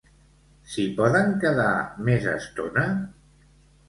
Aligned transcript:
S'hi 0.69 0.85
poden 0.99 1.29
quedar 1.43 1.73
més 2.07 2.25
estona? 2.31 2.87